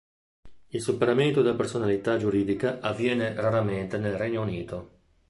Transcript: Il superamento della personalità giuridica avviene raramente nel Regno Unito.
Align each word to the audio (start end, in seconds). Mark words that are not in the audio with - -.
Il 0.69 0.81
superamento 0.81 1.43
della 1.43 1.55
personalità 1.55 2.17
giuridica 2.17 2.79
avviene 2.79 3.35
raramente 3.35 3.99
nel 3.99 4.17
Regno 4.17 4.41
Unito. 4.41 4.91